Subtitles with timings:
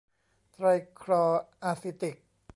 [0.51, 0.65] ไทร
[1.01, 1.23] คลอ
[1.63, 2.15] อาซิติก